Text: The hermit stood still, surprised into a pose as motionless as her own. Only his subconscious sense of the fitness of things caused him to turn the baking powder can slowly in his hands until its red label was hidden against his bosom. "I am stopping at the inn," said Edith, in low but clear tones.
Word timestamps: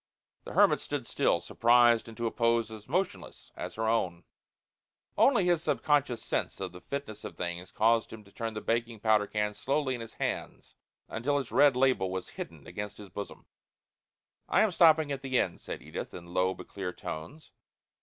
The 0.45 0.53
hermit 0.53 0.81
stood 0.81 1.05
still, 1.05 1.41
surprised 1.41 2.09
into 2.09 2.25
a 2.25 2.31
pose 2.31 2.71
as 2.71 2.87
motionless 2.89 3.51
as 3.55 3.75
her 3.75 3.87
own. 3.87 4.23
Only 5.15 5.45
his 5.45 5.61
subconscious 5.61 6.23
sense 6.23 6.59
of 6.59 6.71
the 6.71 6.81
fitness 6.81 7.23
of 7.23 7.37
things 7.37 7.71
caused 7.71 8.11
him 8.11 8.23
to 8.23 8.31
turn 8.31 8.55
the 8.55 8.61
baking 8.61 9.01
powder 9.01 9.27
can 9.27 9.53
slowly 9.53 9.93
in 9.93 10.01
his 10.01 10.13
hands 10.15 10.73
until 11.07 11.37
its 11.37 11.51
red 11.51 11.75
label 11.75 12.09
was 12.09 12.29
hidden 12.29 12.65
against 12.65 12.97
his 12.97 13.09
bosom. 13.09 13.45
"I 14.49 14.61
am 14.61 14.71
stopping 14.71 15.11
at 15.11 15.21
the 15.21 15.37
inn," 15.37 15.59
said 15.59 15.83
Edith, 15.83 16.15
in 16.15 16.33
low 16.33 16.55
but 16.55 16.67
clear 16.67 16.91
tones. 16.91 17.51